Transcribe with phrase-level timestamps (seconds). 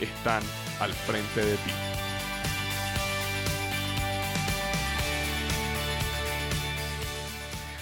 [0.00, 0.42] están
[0.80, 1.70] al frente de ti.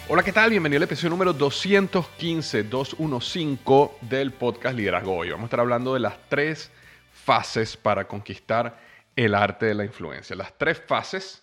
[0.07, 0.51] Hola, ¿qué tal?
[0.51, 5.31] Bienvenido al episodio número 215, 215 del podcast Liderazgo Hoy.
[5.31, 6.71] Vamos a estar hablando de las tres
[7.11, 8.79] fases para conquistar
[9.17, 10.37] el arte de la influencia.
[10.37, 11.43] Las tres fases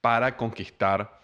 [0.00, 1.20] para conquistar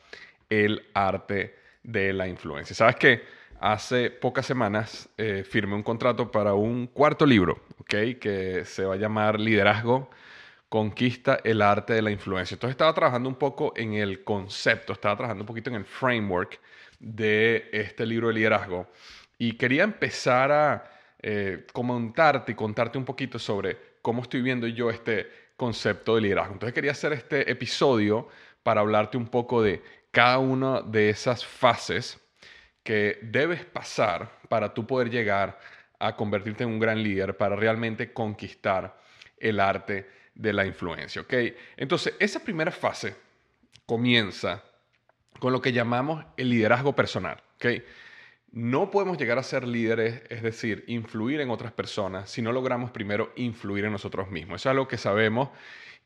[0.48, 2.76] el arte de la influencia.
[2.76, 3.24] Sabes que
[3.60, 8.18] hace pocas semanas eh, firmé un contrato para un cuarto libro, ¿ok?
[8.20, 10.10] Que se va a llamar Liderazgo
[10.68, 12.54] conquista el arte de la influencia.
[12.54, 16.60] Entonces estaba trabajando un poco en el concepto, estaba trabajando un poquito en el framework
[16.98, 18.88] de este libro de liderazgo
[19.38, 20.90] y quería empezar a
[21.22, 26.54] eh, comentarte y contarte un poquito sobre cómo estoy viendo yo este concepto de liderazgo.
[26.54, 28.28] Entonces quería hacer este episodio
[28.62, 32.20] para hablarte un poco de cada una de esas fases
[32.86, 35.58] que debes pasar para tú poder llegar
[35.98, 38.96] a convertirte en un gran líder, para realmente conquistar
[39.38, 41.22] el arte de la influencia.
[41.22, 41.34] ¿ok?
[41.76, 43.16] Entonces, esa primera fase
[43.86, 44.62] comienza
[45.40, 47.42] con lo que llamamos el liderazgo personal.
[47.56, 47.82] ¿ok?
[48.52, 52.92] No podemos llegar a ser líderes, es decir, influir en otras personas, si no logramos
[52.92, 54.62] primero influir en nosotros mismos.
[54.62, 55.48] Eso es algo que sabemos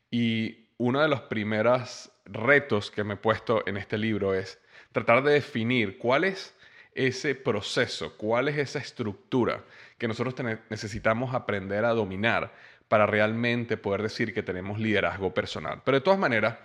[0.09, 4.59] y uno de los primeros retos que me he puesto en este libro es
[4.91, 6.55] tratar de definir cuál es
[6.93, 9.63] ese proceso, cuál es esa estructura
[9.97, 10.35] que nosotros
[10.69, 12.53] necesitamos aprender a dominar
[12.87, 15.81] para realmente poder decir que tenemos liderazgo personal.
[15.85, 16.57] Pero de todas maneras,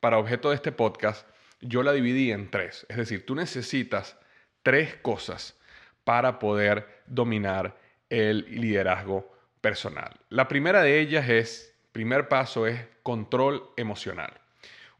[0.00, 1.26] para objeto de este podcast,
[1.60, 2.84] yo la dividí en tres.
[2.88, 4.18] Es decir, tú necesitas
[4.62, 5.58] tres cosas
[6.04, 7.78] para poder dominar
[8.10, 10.12] el liderazgo personal.
[10.28, 14.40] La primera de ellas es, primer paso es control emocional.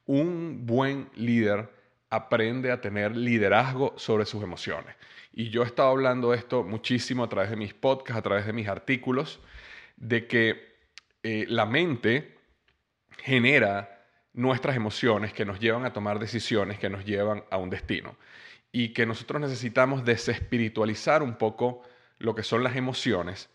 [0.06, 1.68] Un buen líder
[2.12, 4.94] aprende a tener liderazgo sobre sus emociones.
[5.32, 8.44] Y yo he estado hablando de esto muchísimo a través de mis podcasts, a través
[8.44, 9.40] de mis artículos,
[9.96, 10.76] de que
[11.22, 12.36] eh, la mente
[13.16, 18.16] genera nuestras emociones que nos llevan a tomar decisiones que nos llevan a un destino
[18.72, 21.82] y que nosotros necesitamos desespiritualizar un poco
[22.18, 23.48] lo que son las emociones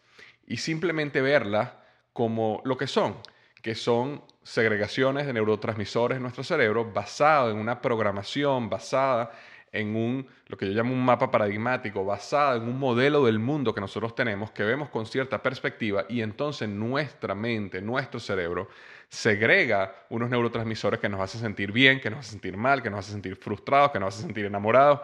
[0.47, 1.74] y simplemente verlas
[2.12, 3.18] como lo que son,
[3.62, 9.31] que son segregaciones de neurotransmisores en nuestro cerebro basado en una programación basada
[9.72, 13.73] en un, lo que yo llamo un mapa paradigmático, basado en un modelo del mundo
[13.73, 18.69] que nosotros tenemos, que vemos con cierta perspectiva, y entonces nuestra mente, nuestro cerebro,
[19.09, 23.00] segrega unos neurotransmisores que nos hacen sentir bien, que nos hacen sentir mal, que nos
[23.00, 25.01] hacen sentir frustrados, que nos hacen sentir enamorados,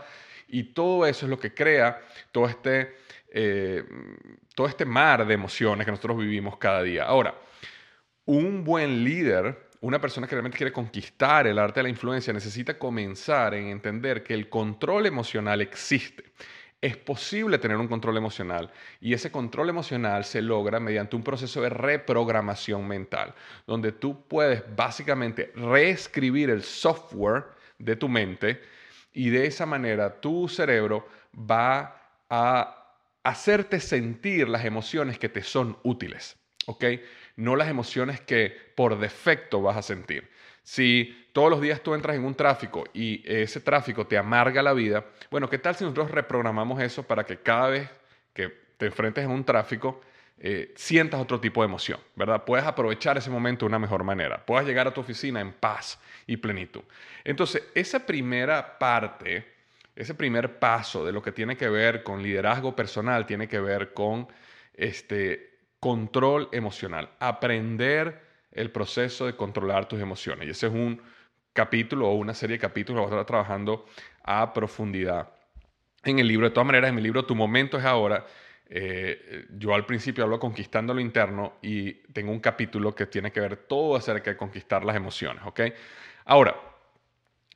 [0.48, 2.96] y todo eso es lo que crea todo este,
[3.32, 3.84] eh,
[4.56, 7.06] todo este mar de emociones que nosotros vivimos cada día.
[7.06, 7.36] Ahora,
[8.26, 12.80] un buen líder una persona que realmente quiere conquistar el arte de la influencia necesita
[12.80, 16.24] comenzar en entender que el control emocional existe.
[16.80, 18.72] Es posible tener un control emocional
[19.02, 23.36] y ese control emocional se logra mediante un proceso de reprogramación mental,
[23.68, 27.48] donde tú puedes básicamente reescribir el software
[27.78, 28.62] de tu mente
[29.12, 35.78] y de esa manera tu cerebro va a hacerte sentir las emociones que te son
[35.84, 36.38] útiles.
[36.66, 36.86] ¿ok?
[37.36, 40.30] No las emociones que por defecto vas a sentir.
[40.64, 44.74] Si todos los días tú entras en un tráfico y ese tráfico te amarga la
[44.74, 47.90] vida, bueno, ¿qué tal si nosotros reprogramamos eso para que cada vez
[48.34, 50.02] que te enfrentes en un tráfico
[50.40, 52.44] eh, sientas otro tipo de emoción, ¿verdad?
[52.44, 56.00] Puedes aprovechar ese momento de una mejor manera, puedas llegar a tu oficina en paz
[56.28, 56.82] y plenitud.
[57.24, 59.48] Entonces, esa primera parte,
[59.96, 63.94] ese primer paso de lo que tiene que ver con liderazgo personal, tiene que ver
[63.94, 64.28] con
[64.74, 65.53] este
[65.84, 68.22] control emocional, aprender
[68.54, 70.48] el proceso de controlar tus emociones.
[70.48, 71.02] Y ese es un
[71.52, 73.86] capítulo o una serie de capítulos que voy a estar trabajando
[74.24, 75.30] a profundidad
[76.06, 76.48] en el libro.
[76.48, 78.26] De todas maneras, en mi libro Tu momento es ahora
[78.70, 83.42] eh, yo al principio hablo conquistando lo interno y tengo un capítulo que tiene que
[83.42, 85.62] ver todo acerca de conquistar las emociones, ¿ok?
[86.26, 86.56] Ahora,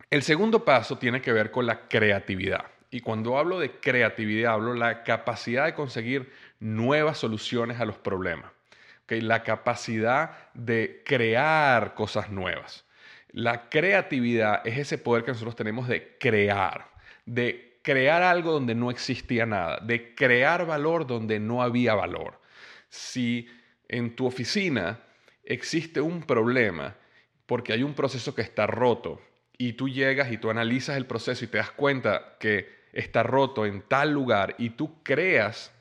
[0.09, 2.65] el segundo paso tiene que ver con la creatividad.
[2.89, 7.97] Y cuando hablo de creatividad, hablo de la capacidad de conseguir nuevas soluciones a los
[7.97, 8.51] problemas.
[9.03, 9.21] ¿okay?
[9.21, 12.85] La capacidad de crear cosas nuevas.
[13.29, 16.89] La creatividad es ese poder que nosotros tenemos de crear,
[17.25, 22.41] de crear algo donde no existía nada, de crear valor donde no había valor.
[22.89, 23.47] Si
[23.87, 24.99] en tu oficina
[25.43, 26.95] existe un problema
[27.45, 29.21] porque hay un proceso que está roto
[29.57, 33.65] y tú llegas y tú analizas el proceso y te das cuenta que está roto
[33.65, 35.71] en tal lugar y tú creas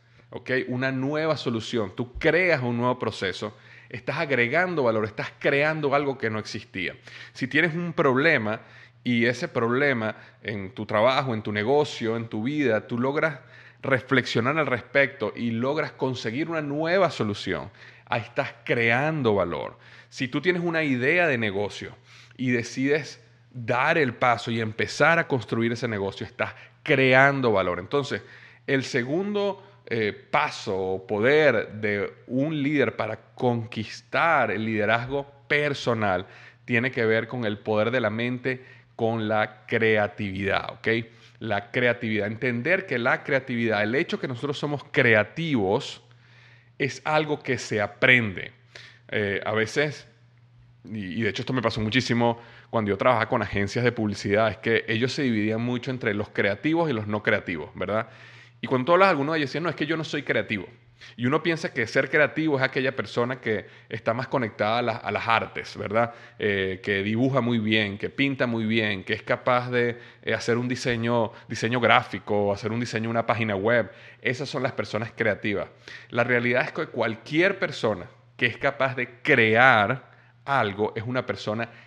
[0.69, 3.57] una nueva solución, tú creas un nuevo proceso,
[3.89, 6.95] estás agregando valor, estás creando algo que no existía.
[7.33, 8.61] Si tienes un problema
[9.05, 13.41] y ese problema en tu trabajo, en tu negocio, en tu vida, tú logras
[13.83, 17.71] reflexionar al respecto y logras conseguir una nueva solución,
[18.07, 19.79] ahí estás creando valor.
[20.09, 21.97] Si tú tienes una idea de negocio
[22.37, 27.79] y decides dar el paso y empezar a construir ese negocio, estás creando valor.
[27.79, 28.23] Entonces,
[28.67, 36.27] el segundo eh, paso o poder de un líder para conquistar el liderazgo personal
[36.65, 38.65] tiene que ver con el poder de la mente
[38.97, 40.89] con la creatividad, ¿ok?
[41.39, 46.03] La creatividad, entender que la creatividad, el hecho que nosotros somos creativos,
[46.79, 48.53] es algo que se aprende.
[49.09, 50.09] Eh, a veces,
[50.85, 52.41] y, de hecho esto me pasó muchísimo
[52.71, 56.31] cuando yo trabajaba con agencias de publicidad, es que ellos se dividían mucho entre los
[56.31, 58.09] creativos y los no creativos, ¿verdad?
[58.61, 60.67] Y cuando tú hablas, algunos de ellos decían, no, es que yo no soy creativo.
[61.17, 65.29] Y uno piensa que ser creativo es aquella persona que está más conectada a, las
[65.29, 66.15] artes, ¿verdad?
[66.39, 70.59] Eh, que dibuja muy bien, que pinta muy bien, que es capaz de eh, hacer
[70.59, 73.91] un diseño, diseño gráfico, hacer un diseño de una página web.
[74.23, 75.69] Esas son las personas creativas.
[76.11, 78.07] La realidad es que cualquier persona
[78.37, 80.11] que es capaz de crear
[80.45, 81.86] algo es una persona creativa.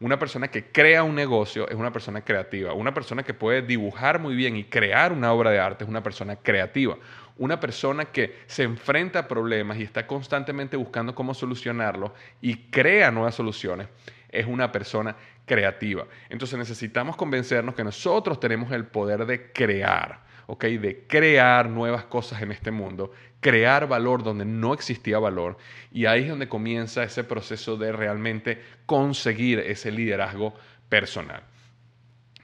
[0.00, 2.72] Una persona que crea un negocio es una persona creativa.
[2.72, 6.02] Una persona que puede dibujar muy bien y crear una obra de arte es una
[6.02, 6.96] persona creativa.
[7.36, 13.10] Una persona que se enfrenta a problemas y está constantemente buscando cómo solucionarlos y crea
[13.10, 13.88] nuevas soluciones
[14.28, 15.16] es una persona
[15.46, 16.06] creativa.
[16.28, 20.64] Entonces necesitamos convencernos que nosotros tenemos el poder de crear, ¿ok?
[20.64, 25.56] De crear nuevas cosas en este mundo crear valor donde no existía valor
[25.90, 30.54] y ahí es donde comienza ese proceso de realmente conseguir ese liderazgo
[30.88, 31.42] personal.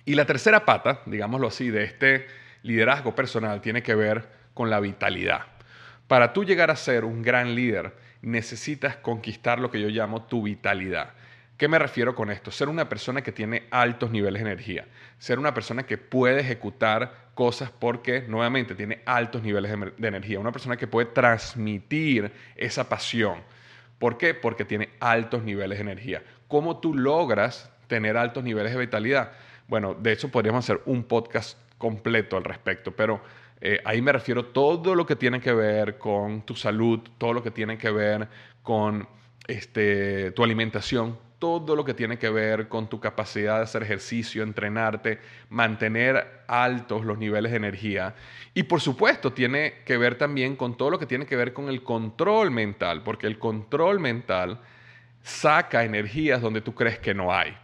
[0.05, 2.27] Y la tercera pata, digámoslo así, de este
[2.63, 5.43] liderazgo personal tiene que ver con la vitalidad.
[6.07, 10.43] Para tú llegar a ser un gran líder, necesitas conquistar lo que yo llamo tu
[10.43, 11.11] vitalidad.
[11.57, 12.51] ¿Qué me refiero con esto?
[12.51, 14.87] Ser una persona que tiene altos niveles de energía,
[15.19, 20.53] ser una persona que puede ejecutar cosas porque nuevamente tiene altos niveles de, energía, una
[20.53, 23.39] persona que puede transmitir esa pasión.
[23.99, 24.35] ¿Por qué?
[24.35, 26.23] Porque tiene altos niveles de energía.
[26.47, 29.33] ¿Cómo tú logras tener altos niveles de vitalidad?
[29.67, 33.23] Bueno, de hecho podríamos hacer un podcast completo al respecto, pero
[33.63, 37.43] eh, ahí me refiero todo lo que tiene que ver con tu salud, todo lo
[37.43, 38.29] que tiene que ver
[38.63, 39.09] con
[39.49, 44.43] este, tu alimentación, todo lo que tiene que ver con tu capacidad de hacer ejercicio,
[44.43, 48.15] entrenarte, mantener altos los niveles de energía.
[48.55, 51.69] Y por supuesto tiene que ver también con todo lo que tiene que ver con
[51.69, 54.61] el control mental, porque el control mental
[55.23, 57.57] saca energías donde tú crees que no hay.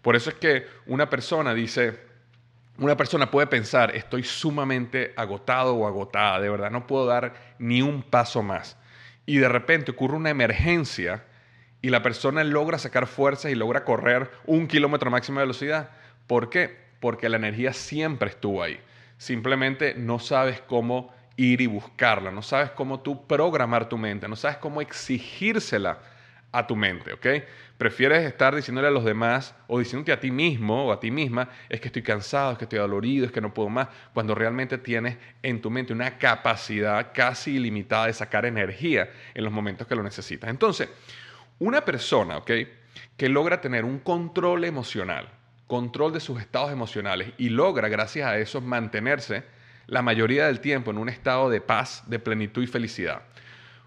[0.00, 1.98] Por eso es que una persona dice,
[2.78, 7.82] una persona puede pensar, estoy sumamente agotado o agotada, de verdad, no puedo dar ni
[7.82, 8.78] un paso más.
[9.26, 11.24] Y de repente ocurre una emergencia
[11.82, 15.90] y la persona logra sacar fuerzas y logra correr un kilómetro máxima velocidad.
[16.26, 16.76] ¿Por qué?
[17.00, 18.78] Porque la energía siempre estuvo ahí.
[19.16, 24.36] Simplemente no sabes cómo ir y buscarla, no sabes cómo tú programar tu mente, no
[24.36, 25.98] sabes cómo exigírsela
[26.52, 27.26] a tu mente, ¿ok?
[27.78, 31.48] Prefieres estar diciéndole a los demás o diciéndote a ti mismo o a ti misma,
[31.68, 34.76] es que estoy cansado, es que estoy dolorido, es que no puedo más, cuando realmente
[34.76, 39.94] tienes en tu mente una capacidad casi ilimitada de sacar energía en los momentos que
[39.94, 40.50] lo necesitas.
[40.50, 40.88] Entonces,
[41.60, 42.50] una persona, ¿ok?
[43.16, 45.28] Que logra tener un control emocional,
[45.66, 49.44] control de sus estados emocionales y logra, gracias a eso, mantenerse
[49.86, 53.22] la mayoría del tiempo en un estado de paz, de plenitud y felicidad.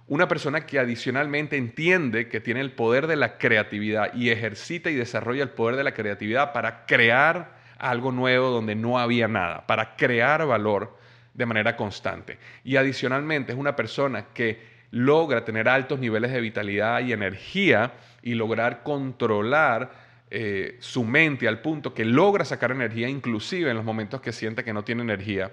[0.07, 4.95] Una persona que adicionalmente entiende que tiene el poder de la creatividad y ejercita y
[4.95, 9.95] desarrolla el poder de la creatividad para crear algo nuevo donde no había nada, para
[9.95, 10.95] crear valor
[11.33, 12.37] de manera constante.
[12.63, 18.35] Y adicionalmente es una persona que logra tener altos niveles de vitalidad y energía y
[18.35, 19.91] lograr controlar
[20.29, 24.63] eh, su mente al punto que logra sacar energía inclusive en los momentos que siente
[24.63, 25.51] que no tiene energía.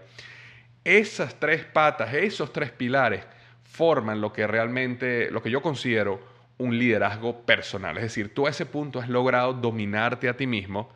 [0.85, 3.25] Esas tres patas, esos tres pilares
[3.62, 6.20] forman lo que realmente, lo que yo considero
[6.59, 7.97] un liderazgo personal.
[7.97, 10.90] Es decir, tú a ese punto has logrado dominarte a ti mismo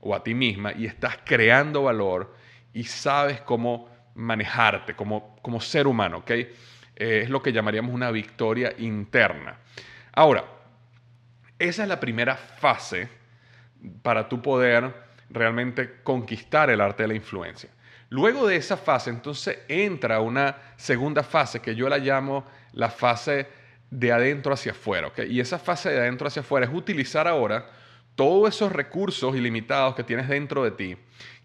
[0.00, 2.34] o a ti misma y estás creando valor
[2.72, 6.30] y sabes cómo manejarte como, como ser humano, ¿ok?
[6.96, 9.56] Eh, es lo que llamaríamos una victoria interna.
[10.12, 10.44] Ahora,
[11.58, 13.08] esa es la primera fase
[14.02, 14.92] para tu poder
[15.30, 17.70] realmente conquistar el arte de la influencia.
[18.10, 23.46] Luego de esa fase, entonces entra una segunda fase que yo la llamo la fase
[23.90, 25.10] de adentro hacia afuera.
[25.28, 27.66] Y esa fase de adentro hacia afuera es utilizar ahora
[28.14, 30.96] todos esos recursos ilimitados que tienes dentro de ti,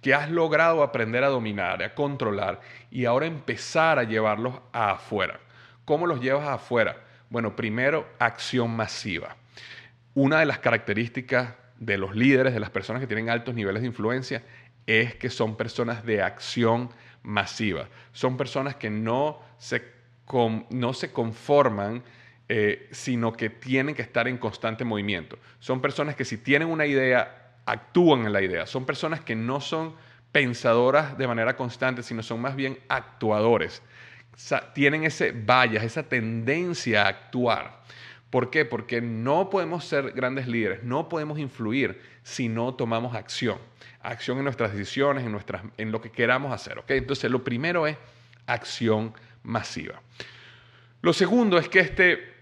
[0.01, 5.39] que has logrado aprender a dominar, a controlar, y ahora empezar a llevarlos afuera.
[5.85, 6.97] ¿Cómo los llevas afuera?
[7.29, 9.37] Bueno, primero, acción masiva.
[10.13, 13.87] Una de las características de los líderes, de las personas que tienen altos niveles de
[13.87, 14.43] influencia,
[14.85, 16.89] es que son personas de acción
[17.23, 17.89] masiva.
[18.13, 19.83] Son personas que no se,
[20.69, 22.03] no se conforman,
[22.49, 25.37] eh, sino que tienen que estar en constante movimiento.
[25.59, 28.65] Son personas que si tienen una idea, actúan en la idea.
[28.65, 29.95] Son personas que no son
[30.31, 33.81] pensadoras de manera constante, sino son más bien actuadores
[34.73, 37.81] tienen ese vallas, esa tendencia a actuar.
[38.29, 38.65] ¿Por qué?
[38.65, 43.57] Porque no podemos ser grandes líderes, no podemos influir si no tomamos acción.
[44.01, 46.83] Acción en nuestras decisiones, en, nuestras, en lo que queramos hacer.
[46.87, 47.97] Entonces, lo primero es
[48.45, 49.13] acción
[49.43, 50.01] masiva.
[51.01, 52.33] Lo segundo es que este,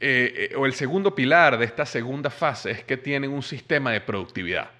[0.00, 3.92] eh, eh, o el segundo pilar de esta segunda fase es que tienen un sistema
[3.92, 4.70] de productividad.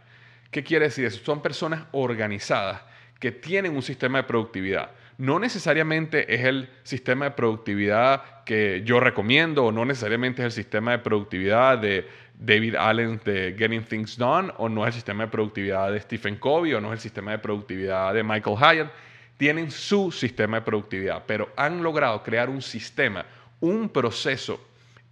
[0.50, 1.22] ¿Qué quiere decir eso?
[1.24, 2.82] Son personas organizadas
[3.18, 9.00] que tienen un sistema de productividad no necesariamente es el sistema de productividad que yo
[9.00, 12.06] recomiendo o no necesariamente es el sistema de productividad de
[12.38, 16.36] David Allen de Getting Things Done o no es el sistema de productividad de Stephen
[16.36, 18.92] Covey o no es el sistema de productividad de Michael Hyatt.
[19.36, 23.26] Tienen su sistema de productividad, pero han logrado crear un sistema,
[23.58, 24.67] un proceso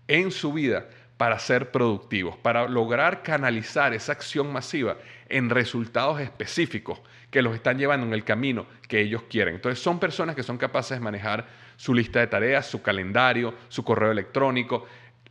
[0.09, 0.87] en su vida
[1.17, 4.97] para ser productivos, para lograr canalizar esa acción masiva
[5.29, 9.55] en resultados específicos que los están llevando en el camino que ellos quieren.
[9.55, 11.47] Entonces son personas que son capaces de manejar
[11.77, 14.87] su lista de tareas, su calendario, su correo electrónico.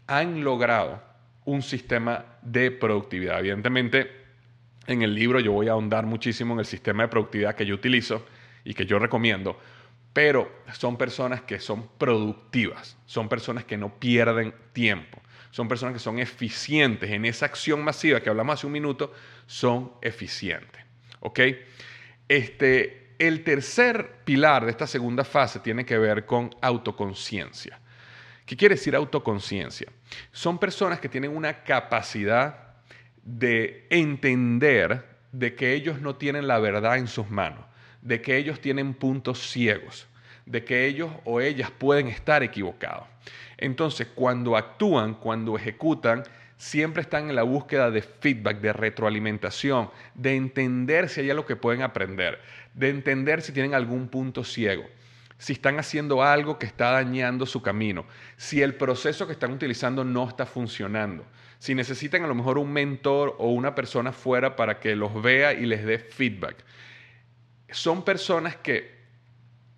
[0.08, 1.02] Han logrado
[1.46, 3.40] un sistema de productividad.
[3.40, 4.12] Evidentemente,
[4.88, 7.76] en el libro yo voy a ahondar muchísimo en el sistema de productividad que yo
[7.76, 8.26] utilizo
[8.64, 9.60] y que yo recomiendo,
[10.16, 15.22] pero son personas que son productivas, son personas que no pierden tiempo
[15.56, 19.14] son personas que son eficientes en esa acción masiva que hablamos hace un minuto,
[19.46, 20.84] son eficientes.
[21.22, 21.40] ¿Ok?
[22.28, 27.80] Este, el tercer pilar de esta segunda fase tiene que ver con autoconciencia.
[28.46, 29.88] ¿Qué quiere decir autoconciencia?
[30.34, 32.74] Son personas que tienen una capacidad
[33.24, 37.64] de entender de que ellos no tienen la verdad en sus manos,
[38.06, 40.08] de que ellos tienen puntos ciegos,
[40.46, 43.08] de que ellos o ellas pueden estar equivocados.
[43.58, 46.24] Entonces, cuando actúan, cuando ejecutan,
[46.56, 51.56] siempre están en la búsqueda de feedback, de retroalimentación, de entender si hay algo que
[51.56, 52.40] pueden aprender,
[52.76, 54.86] de entender si tienen algún punto ciego,
[55.40, 58.06] si están haciendo algo que está dañando su camino,
[58.38, 61.26] si el proceso que están utilizando no está funcionando,
[61.58, 65.54] si necesitan a lo mejor un mentor o una persona fuera para que los vea
[65.54, 66.64] y les dé feedback.
[67.76, 68.96] Son personas que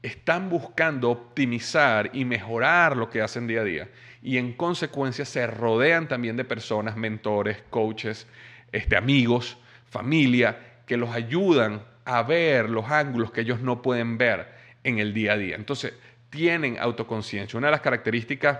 [0.03, 3.89] están buscando optimizar y mejorar lo que hacen día a día.
[4.21, 8.27] Y en consecuencia se rodean también de personas, mentores, coaches,
[8.71, 9.57] este, amigos,
[9.89, 14.47] familia, que los ayudan a ver los ángulos que ellos no pueden ver
[14.83, 15.55] en el día a día.
[15.55, 15.93] Entonces,
[16.29, 17.57] tienen autoconciencia.
[17.57, 18.59] Una de las características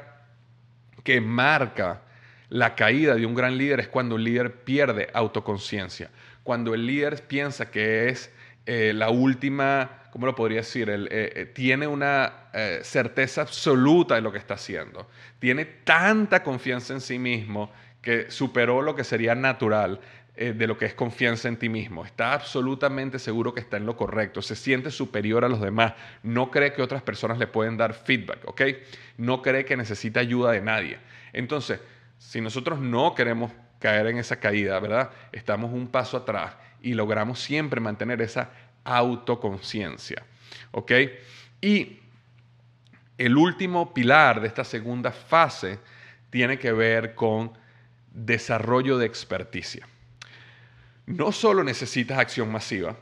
[1.04, 2.02] que marca
[2.50, 6.10] la caída de un gran líder es cuando el líder pierde autoconciencia.
[6.42, 8.32] Cuando el líder piensa que es
[8.68, 10.90] eh, la última ¿cómo lo podría decir?
[10.90, 12.34] Él, eh, eh, tiene una
[12.82, 15.08] certeza absoluta de lo que está haciendo.
[15.38, 17.72] Tiene tanta confianza en sí mismo
[18.02, 20.00] que superó lo que sería natural
[20.36, 22.04] de lo que es confianza en ti mismo.
[22.04, 24.42] Está absolutamente seguro que está en lo correcto.
[24.42, 25.94] Se siente superior a los demás.
[26.24, 28.62] No cree que otras personas le pueden dar feedback, ¿ok?
[29.18, 30.98] No cree que necesita ayuda de nadie.
[31.32, 31.80] Entonces,
[32.18, 35.12] si nosotros no queremos caer en esa caída, ¿verdad?
[35.32, 38.50] Estamos un paso atrás y logramos siempre mantener esa
[38.84, 40.24] autoconciencia.
[40.72, 40.92] ¿Ok?
[41.62, 42.00] Y
[43.18, 45.80] el último pilar de esta segunda fase
[46.30, 47.52] tiene que ver con
[48.12, 49.88] desarrollo de experticia.
[51.06, 52.96] No solo necesitas acción masiva,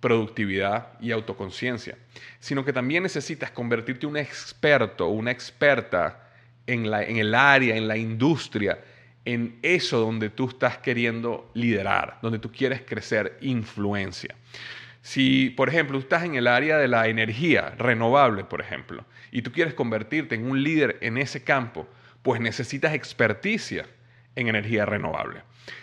[0.00, 1.96] productividad y autoconciencia,
[2.38, 6.30] sino que también necesitas convertirte en un experto una experta
[6.66, 8.78] en, en el área, en la industria,
[9.24, 14.34] en eso donde tú estás queriendo liderar, donde tú quieres crecer influencia.
[15.02, 19.52] Si, por ejemplo, estás en el área de la energía renovable, por ejemplo, y tú
[19.52, 21.88] quieres convertirte en un líder en ese campo,
[22.22, 23.86] pues necesitas experticia
[24.36, 25.42] en energía renovable.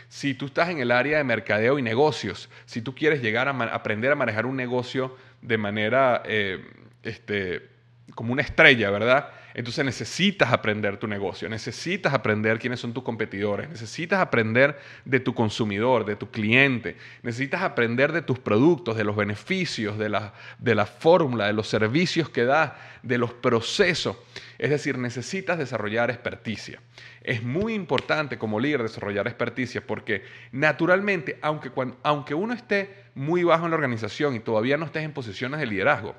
[0.09, 3.51] Si tú estás en el área de mercadeo y negocios, si tú quieres llegar a
[3.73, 6.63] aprender a manejar un negocio de manera eh,
[7.03, 7.69] este,
[8.15, 9.29] como una estrella, ¿verdad?
[9.57, 15.33] Entonces necesitas aprender tu negocio, necesitas aprender quiénes son tus competidores, necesitas aprender de tu
[15.33, 20.75] consumidor, de tu cliente, necesitas aprender de tus productos, de los beneficios, de la, de
[20.75, 24.17] la fórmula, de los servicios que da, de los procesos.
[24.59, 26.79] Es decir, necesitas desarrollar experticia.
[27.23, 31.71] Es muy importante como líder desarrollar experticia porque naturalmente, aunque,
[32.03, 35.65] aunque uno esté muy bajo en la organización y todavía no estés en posiciones de
[35.65, 36.15] liderazgo,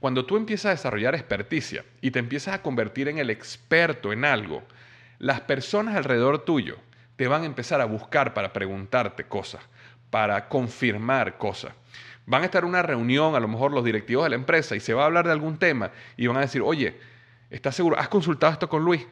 [0.00, 4.24] cuando tú empiezas a desarrollar experticia y te empiezas a convertir en el experto en
[4.24, 4.62] algo,
[5.18, 6.78] las personas alrededor tuyo
[7.16, 9.62] te van a empezar a buscar para preguntarte cosas,
[10.08, 11.74] para confirmar cosas.
[12.24, 14.80] Van a estar en una reunión, a lo mejor los directivos de la empresa, y
[14.80, 16.98] se va a hablar de algún tema y van a decir, oye,
[17.50, 17.98] ¿estás seguro?
[17.98, 19.06] ¿Has consultado esto con Luis?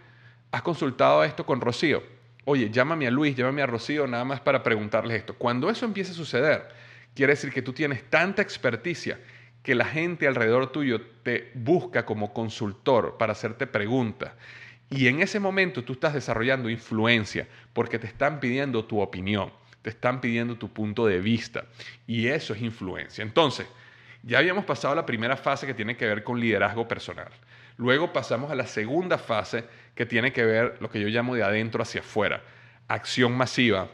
[0.50, 2.02] ¿Has consultado esto con Rocío?
[2.46, 5.34] Oye, llámame a Luis, llámame a Rocío nada más para preguntarles esto.
[5.34, 6.66] Cuando eso empiece a suceder,
[7.14, 9.18] quiere decir que tú tienes tanta experticia
[9.68, 14.32] que la gente alrededor tuyo te busca como consultor para hacerte preguntas.
[14.88, 19.90] Y en ese momento tú estás desarrollando influencia porque te están pidiendo tu opinión, te
[19.90, 21.66] están pidiendo tu punto de vista.
[22.06, 23.20] Y eso es influencia.
[23.20, 23.66] Entonces,
[24.22, 27.28] ya habíamos pasado la primera fase que tiene que ver con liderazgo personal.
[27.76, 31.42] Luego pasamos a la segunda fase que tiene que ver lo que yo llamo de
[31.42, 32.42] adentro hacia afuera.
[32.88, 33.88] Acción masiva,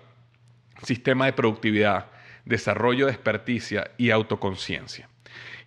[0.84, 2.12] sistema de productividad,
[2.44, 5.08] desarrollo de experticia y autoconciencia.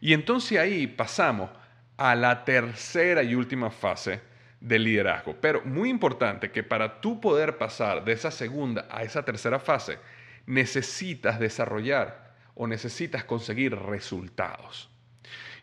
[0.02, 1.50] Y entonces ahí pasamos
[1.98, 4.22] a la tercera y última fase
[4.60, 5.36] del liderazgo.
[5.40, 9.98] Pero muy importante que para tú poder pasar de esa segunda a esa tercera fase,
[10.46, 14.90] necesitas desarrollar o necesitas conseguir resultados.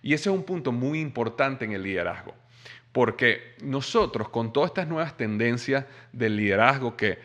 [0.03, 2.35] Y ese es un punto muy importante en el liderazgo,
[2.93, 7.19] porque nosotros con todas estas nuevas tendencias del liderazgo que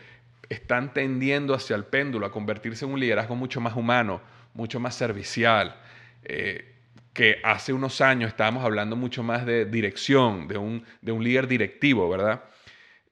[0.48, 4.20] están tendiendo hacia el péndulo a convertirse en un liderazgo mucho más humano,
[4.54, 5.76] mucho más servicial,
[6.24, 6.69] eh,
[7.12, 11.48] que hace unos años estábamos hablando mucho más de dirección, de un, de un líder
[11.48, 12.44] directivo, ¿verdad?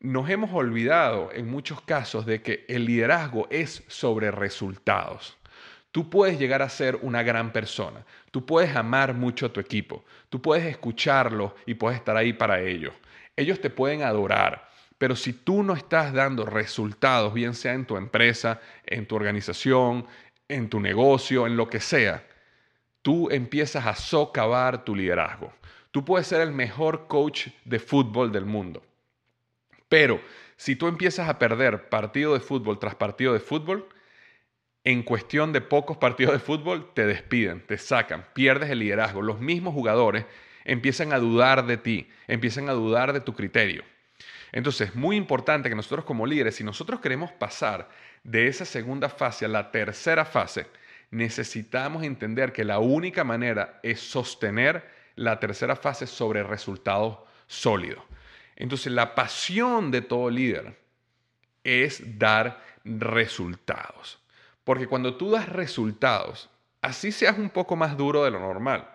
[0.00, 5.36] Nos hemos olvidado en muchos casos de que el liderazgo es sobre resultados.
[5.90, 10.04] Tú puedes llegar a ser una gran persona, tú puedes amar mucho a tu equipo,
[10.28, 12.94] tú puedes escucharlo y puedes estar ahí para ellos.
[13.34, 17.96] Ellos te pueden adorar, pero si tú no estás dando resultados, bien sea en tu
[17.96, 20.06] empresa, en tu organización,
[20.46, 22.24] en tu negocio, en lo que sea,
[23.08, 25.50] tú empiezas a socavar tu liderazgo.
[25.92, 28.84] Tú puedes ser el mejor coach de fútbol del mundo.
[29.88, 30.20] Pero
[30.56, 33.88] si tú empiezas a perder partido de fútbol tras partido de fútbol,
[34.84, 39.22] en cuestión de pocos partidos de fútbol te despiden, te sacan, pierdes el liderazgo.
[39.22, 40.26] Los mismos jugadores
[40.66, 43.84] empiezan a dudar de ti, empiezan a dudar de tu criterio.
[44.52, 47.88] Entonces, es muy importante que nosotros como líderes, si nosotros queremos pasar
[48.22, 50.66] de esa segunda fase a la tercera fase,
[51.10, 58.02] necesitamos entender que la única manera es sostener la tercera fase sobre resultados sólidos.
[58.56, 60.76] Entonces, la pasión de todo líder
[61.64, 64.18] es dar resultados.
[64.64, 66.50] Porque cuando tú das resultados,
[66.82, 68.88] así seas un poco más duro de lo normal,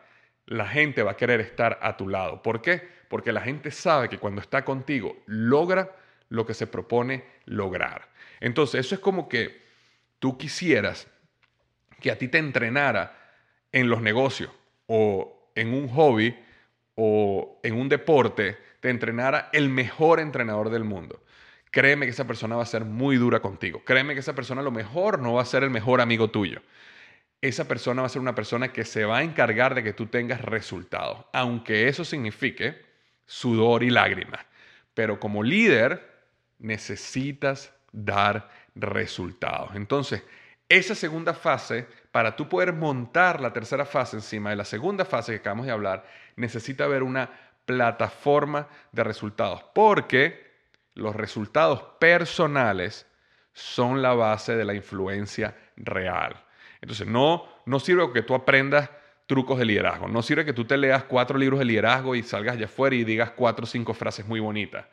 [0.46, 2.42] la gente va a querer estar a tu lado.
[2.42, 2.88] ¿Por qué?
[3.08, 5.96] Porque la gente sabe que cuando está contigo logra
[6.30, 8.10] lo que se propone lograr.
[8.40, 9.62] Entonces, eso es como que
[10.20, 11.08] tú quisieras
[12.04, 13.18] que a ti te entrenara
[13.72, 14.52] en los negocios
[14.86, 16.38] o en un hobby
[16.96, 21.24] o en un deporte, te entrenara el mejor entrenador del mundo.
[21.72, 23.84] Créeme que esa persona va a ser muy dura contigo.
[23.84, 26.62] Créeme que esa persona a lo mejor no va a ser el mejor amigo tuyo.
[27.42, 30.08] Esa persona va a ser una persona que se va a encargar de que tú
[30.08, 32.80] tengas resultados, aunque eso signifique
[33.26, 34.46] sudor y lágrimas.
[34.94, 36.06] Pero como líder
[36.60, 39.76] necesitas dar resultados.
[39.76, 40.22] Entonces,
[40.76, 45.34] esa segunda fase, para tú poder montar la tercera fase encima de la segunda fase
[45.34, 46.06] que acabamos de hablar,
[46.36, 47.30] necesita haber una
[47.66, 50.52] plataforma de resultados, porque
[50.94, 53.08] los resultados personales
[53.54, 56.36] son la base de la influencia real.
[56.82, 58.90] Entonces, no, no sirve que tú aprendas
[59.26, 60.08] trucos de liderazgo.
[60.08, 63.04] No sirve que tú te leas cuatro libros de liderazgo y salgas allá afuera y
[63.04, 64.86] digas cuatro o cinco frases muy bonitas.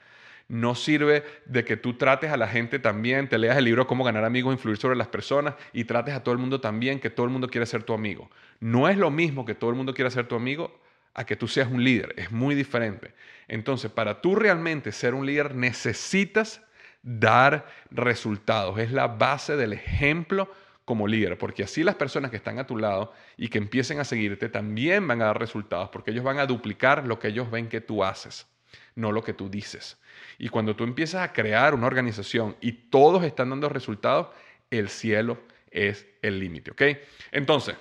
[0.51, 4.03] No sirve de que tú trates a la gente también, te leas el libro Cómo
[4.03, 7.25] ganar amigos, influir sobre las personas y trates a todo el mundo también, que todo
[7.25, 8.29] el mundo quiere ser tu amigo.
[8.59, 10.77] No es lo mismo que todo el mundo quiera ser tu amigo
[11.15, 12.15] a que tú seas un líder.
[12.17, 13.15] Es muy diferente.
[13.47, 16.63] Entonces, para tú realmente ser un líder necesitas
[17.05, 18.77] dar resultados.
[18.81, 20.53] Es la base del ejemplo
[20.85, 24.05] como líder, porque así las personas que están a tu lado y que empiecen a
[24.05, 27.69] seguirte también van a dar resultados, porque ellos van a duplicar lo que ellos ven
[27.69, 28.49] que tú haces,
[28.97, 30.01] no lo que tú dices.
[30.42, 34.29] Y cuando tú empiezas a crear una organización y todos están dando resultados,
[34.70, 35.38] el cielo
[35.70, 36.83] es el límite, ¿ok?
[37.31, 37.76] Entonces,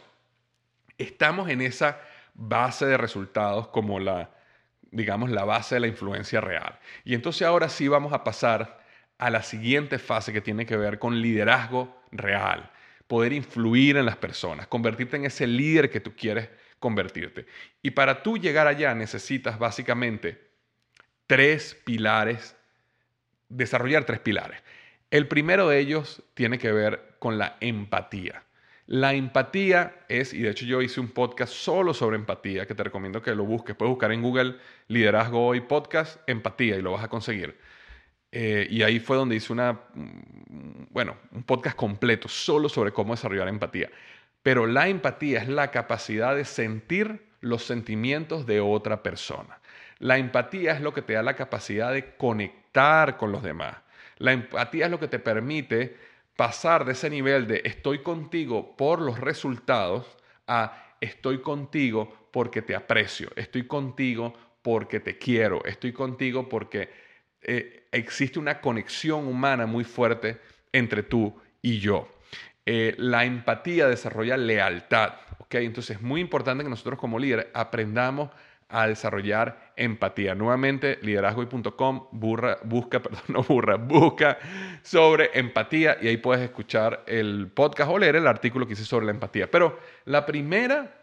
[0.98, 2.02] estamos en esa
[2.34, 4.32] base de resultados como la,
[4.92, 6.78] digamos, la base de la influencia real.
[7.06, 8.84] Y entonces ahora sí vamos a pasar
[9.18, 12.70] a la siguiente fase que tiene que ver con liderazgo real
[13.08, 17.46] poder influir en las personas, convertirte en ese líder que tú quieres convertirte.
[17.82, 20.49] Y para tú llegar allá necesitas básicamente
[21.30, 22.58] tres pilares,
[23.50, 24.64] desarrollar tres pilares.
[25.12, 28.46] El primero de ellos tiene que ver con la empatía.
[28.88, 32.84] La empatía es, y de hecho yo hice un podcast solo sobre empatía, que te
[32.84, 33.76] recomiendo que lo busques.
[33.76, 34.56] Puedes buscar en Google
[34.88, 37.60] Liderazgo Hoy Podcast, Empatía, y lo vas a conseguir.
[38.32, 43.14] Eh, y ahí fue donde hice una, mm, bueno, un podcast completo solo sobre cómo
[43.14, 43.92] desarrollar empatía.
[44.42, 49.60] Pero la empatía es la capacidad de sentir los sentimientos de otra persona.
[50.00, 53.78] La empatía es lo que te da la capacidad de conectar con los demás.
[54.18, 55.96] La empatía es lo que te permite
[56.36, 62.76] pasar de ese nivel de estoy contigo por los resultados a estoy contigo porque te
[62.76, 66.90] aprecio, estoy contigo porque te quiero, estoy contigo porque
[67.42, 70.40] eh, existe una conexión humana muy fuerte
[70.72, 72.08] entre tú y yo.
[72.66, 75.56] Eh, la empatía desarrolla lealtad, ¿ok?
[75.56, 80.36] Entonces es muy importante que nosotros como líderes aprendamos a desarrollar empatía.
[80.36, 83.44] Nuevamente, liderazgoy.com, busca, perdón, no
[83.80, 84.38] busca
[84.84, 89.06] sobre empatía y ahí puedes escuchar el podcast o leer el artículo que hice sobre
[89.06, 89.50] la empatía.
[89.50, 90.96] Pero la primera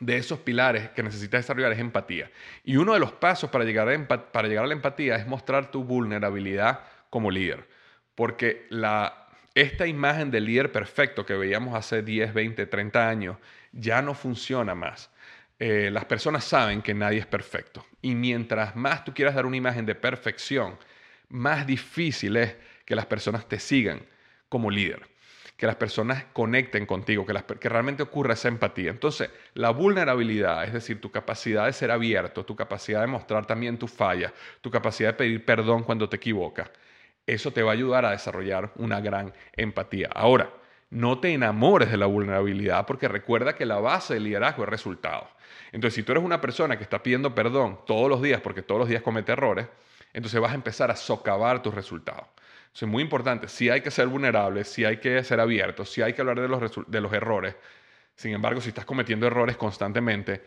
[0.00, 2.30] de esos pilares que necesitas desarrollar es empatía.
[2.64, 5.70] Y uno de los pasos para llegar, a para llegar a la empatía es mostrar
[5.70, 7.66] tu vulnerabilidad como líder.
[8.14, 13.36] Porque la, esta imagen del líder perfecto que veíamos hace 10, 20, 30 años
[13.72, 15.10] ya no funciona más.
[15.58, 17.86] Eh, las personas saben que nadie es perfecto.
[18.02, 20.78] Y mientras más tú quieras dar una imagen de perfección,
[21.28, 24.00] más difícil es que las personas te sigan
[24.48, 25.02] como líder
[25.56, 28.90] que las personas conecten contigo, que, que realmente ocurra esa empatía.
[28.90, 33.78] Entonces, la vulnerabilidad, es decir, tu capacidad de ser abierto, tu capacidad de mostrar también
[33.78, 36.70] tus fallas, tu capacidad de pedir perdón cuando te equivocas,
[37.26, 40.10] eso te va a ayudar a desarrollar una gran empatía.
[40.14, 40.50] Ahora,
[40.90, 45.28] no te enamores de la vulnerabilidad porque recuerda que la base del liderazgo es resultado.
[45.72, 48.80] Entonces, si tú eres una persona que está pidiendo perdón todos los días porque todos
[48.80, 49.66] los días comete errores,
[50.12, 52.26] entonces vas a empezar a socavar tus resultados
[52.84, 53.48] es muy importante.
[53.48, 56.48] Sí hay que ser vulnerable, sí hay que ser abierto, sí hay que hablar de
[56.48, 57.54] los, de los errores.
[58.14, 60.42] Sin embargo, si estás cometiendo errores constantemente,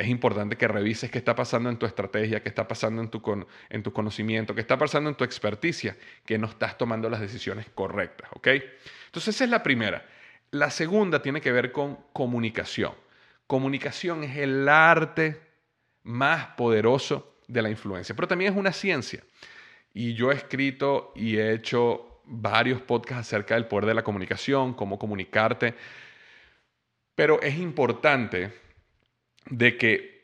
[0.00, 3.22] es importante que revises qué está pasando en tu estrategia, qué está pasando en tu,
[3.68, 7.66] en tu conocimiento, qué está pasando en tu experticia, que no estás tomando las decisiones
[7.74, 8.30] correctas.
[8.32, 8.46] ¿ok?
[9.06, 10.02] Entonces, esa es la primera.
[10.52, 12.94] La segunda tiene que ver con comunicación.
[13.46, 15.38] Comunicación es el arte
[16.04, 19.22] más poderoso de la influencia, pero también es una ciencia.
[19.92, 24.72] Y yo he escrito y he hecho varios podcasts acerca del poder de la comunicación,
[24.72, 25.74] cómo comunicarte.
[27.14, 28.69] Pero es importante
[29.46, 30.20] de que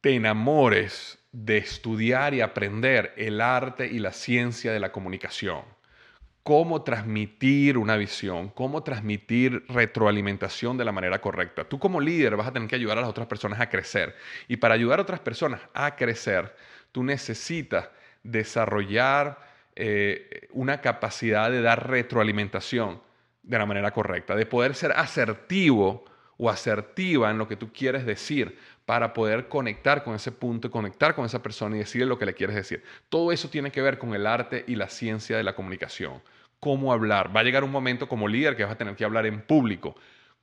[0.00, 5.62] te enamores de estudiar y aprender el arte y la ciencia de la comunicación.
[6.42, 11.64] Cómo transmitir una visión, cómo transmitir retroalimentación de la manera correcta.
[11.64, 14.16] Tú como líder vas a tener que ayudar a las otras personas a crecer.
[14.48, 16.54] Y para ayudar a otras personas a crecer,
[16.90, 17.88] tú necesitas
[18.24, 19.38] desarrollar
[19.76, 23.00] eh, una capacidad de dar retroalimentación
[23.42, 26.04] de la manera correcta, de poder ser asertivo
[26.38, 31.14] o asertiva en lo que tú quieres decir para poder conectar con ese punto, conectar
[31.14, 32.82] con esa persona y decirle lo que le quieres decir.
[33.08, 36.22] Todo eso tiene que ver con el arte y la ciencia de la comunicación.
[36.58, 37.34] Cómo hablar.
[37.34, 39.94] Va a llegar un momento como líder que vas a tener que hablar en público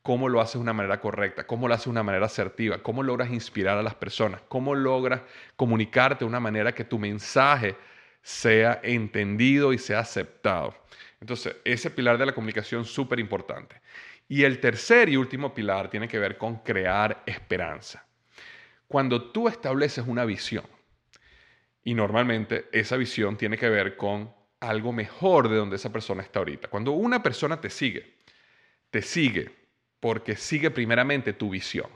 [0.02, 3.04] cómo lo haces de una manera correcta, cómo lo haces de una manera asertiva, cómo
[3.04, 5.22] logras inspirar a las personas, cómo logras
[5.56, 7.76] comunicarte de una manera que tu mensaje
[8.22, 10.76] sea entendido y sea aceptado.
[11.22, 13.82] Entonces, ese pilar de la comunicación es súper importante.
[14.30, 18.06] Y el tercer y último pilar tiene que ver con crear esperanza.
[18.88, 20.64] Cuando tú estableces una visión,
[21.84, 26.40] y normalmente esa visión tiene que ver con algo mejor de donde esa persona está
[26.40, 26.68] ahorita.
[26.68, 28.18] Cuando una persona te sigue,
[28.92, 29.50] te sigue
[30.00, 31.88] porque sigue primeramente tu visión.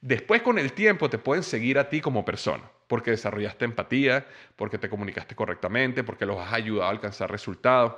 [0.00, 4.26] Después con el tiempo te pueden seguir a ti como persona, porque desarrollaste empatía,
[4.56, 7.94] porque te comunicaste correctamente, porque los has ayudado a alcanzar resultados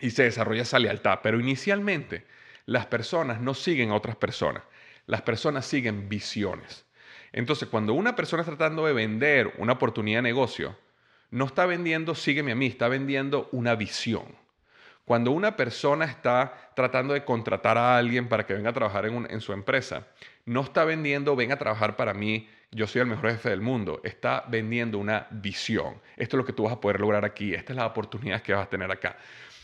[0.00, 1.20] y se desarrolla esa lealtad.
[1.22, 2.26] Pero inicialmente
[2.68, 4.62] las personas no siguen a otras personas,
[5.06, 6.84] las personas siguen visiones.
[7.32, 10.76] Entonces, cuando una persona está tratando de vender una oportunidad de negocio,
[11.30, 14.36] no está vendiendo sígueme a mí, está vendiendo una visión.
[15.06, 19.40] Cuando una persona está tratando de contratar a alguien para que venga a trabajar en,
[19.40, 20.06] su empresa,
[20.44, 24.02] no está vendiendo ven a trabajar para mí, yo soy el mejor jefe del mundo.
[24.04, 26.02] Está vendiendo una visión.
[26.18, 27.54] Esto es lo que tú vas a poder lograr aquí.
[27.54, 29.16] Esta es la oportunidad que vas a tener acá.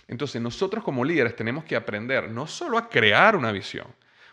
[0.08, 3.86] Entonces nosotros como líderes tenemos que aprender no solo a crear una visión,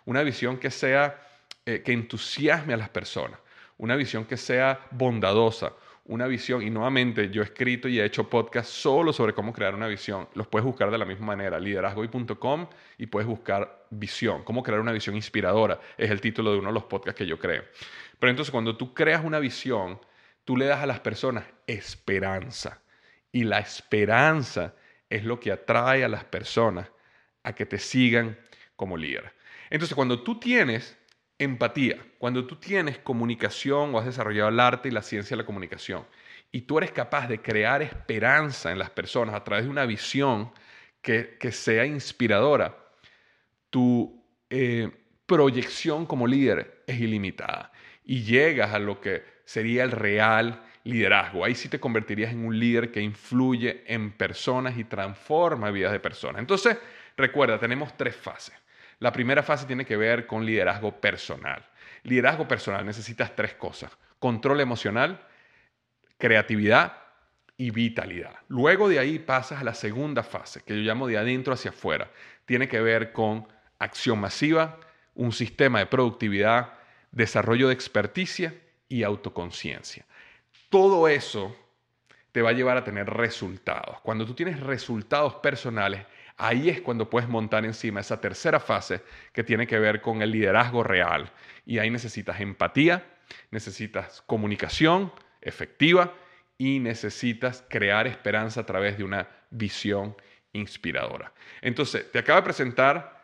[0.05, 1.19] una visión que sea,
[1.65, 3.39] eh, que entusiasme a las personas,
[3.77, 5.73] una visión que sea bondadosa,
[6.05, 9.75] una visión, y nuevamente yo he escrito y he hecho podcast solo sobre cómo crear
[9.75, 10.27] una visión.
[10.33, 14.91] Los puedes buscar de la misma manera, liderazgoy.com y puedes buscar visión, cómo crear una
[14.91, 17.63] visión inspiradora, es el título de uno de los podcasts que yo creo.
[18.19, 19.99] Pero entonces cuando tú creas una visión,
[20.43, 22.81] tú le das a las personas esperanza.
[23.31, 24.73] Y la esperanza
[25.11, 26.89] es lo que atrae a las personas
[27.43, 28.37] a que te sigan
[28.75, 29.33] como líder.
[29.69, 30.97] Entonces cuando tú tienes
[31.37, 35.45] empatía, cuando tú tienes comunicación o has desarrollado el arte y la ciencia de la
[35.45, 36.05] comunicación
[36.51, 40.51] y tú eres capaz de crear esperanza en las personas a través de una visión
[41.01, 42.77] que, sea inspiradora,
[43.69, 44.89] tu eh,
[45.25, 47.71] proyección como líder es ilimitada
[48.05, 51.45] y llegas a lo que sería el real liderazgo.
[51.45, 55.99] Ahí sí te convertirías en un líder que influye en personas y transforma vidas de
[55.99, 56.39] personas.
[56.39, 56.77] Entonces,
[57.17, 58.55] recuerda, tenemos tres fases.
[58.99, 61.65] La primera fase tiene que ver con liderazgo personal.
[62.03, 63.91] Liderazgo personal necesitas tres cosas.
[64.19, 65.19] Control emocional,
[66.17, 66.97] creatividad
[67.57, 68.35] y vitalidad.
[68.47, 72.11] Luego de ahí pasas a la segunda fase, que yo llamo de adentro hacia afuera.
[72.45, 73.47] Tiene que ver con
[73.79, 74.79] acción masiva,
[75.15, 76.73] un sistema de productividad,
[77.11, 78.53] desarrollo de experticia
[78.87, 80.05] y autoconciencia.
[80.71, 81.55] Todo eso
[82.31, 83.99] te va a llevar a tener resultados.
[84.01, 86.05] Cuando tú tienes resultados personales,
[86.37, 89.01] ahí es cuando puedes montar encima esa tercera fase
[89.33, 91.29] que tiene que ver con el liderazgo real.
[91.65, 93.03] Y ahí necesitas empatía,
[93.51, 96.13] necesitas comunicación efectiva
[96.57, 100.15] y necesitas crear esperanza a través de una visión
[100.53, 101.33] inspiradora.
[101.61, 103.21] Entonces, te acabo de presentar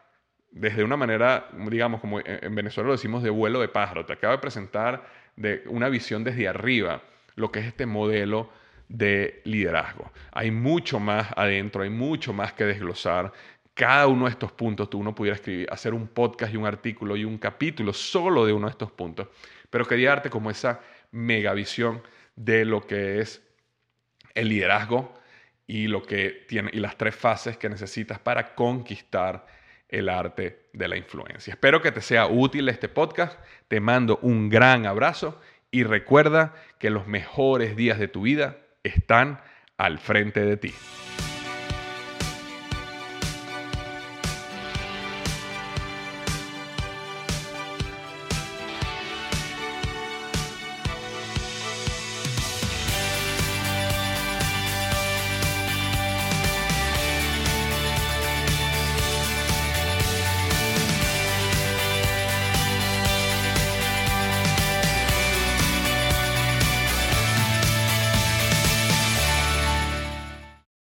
[0.51, 4.33] desde una manera, digamos, como en Venezuela lo decimos de vuelo de pájaro, te acabo
[4.33, 5.07] de presentar
[5.37, 7.03] de una visión desde arriba,
[7.37, 8.49] lo que es este modelo
[8.89, 10.11] de liderazgo.
[10.31, 13.31] Hay mucho más adentro, hay mucho más que desglosar.
[13.73, 17.15] Cada uno de estos puntos, tú uno pudiera escribir, hacer un podcast y un artículo
[17.15, 19.27] y un capítulo solo de uno de estos puntos,
[19.69, 22.01] pero quería darte como esa megavisión
[22.35, 23.41] de lo que es
[24.33, 25.13] el liderazgo
[25.67, 29.45] y lo que tiene y las tres fases que necesitas para conquistar
[29.89, 31.53] el arte de la influencia.
[31.53, 33.39] Espero que te sea útil este podcast.
[33.67, 35.39] Te mando un gran abrazo
[35.77, 39.41] y recuerda que los mejores días de tu vida están
[39.77, 40.73] al frente de ti.